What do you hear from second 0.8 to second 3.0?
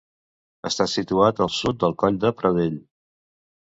situat al sud del Coll de Pradell.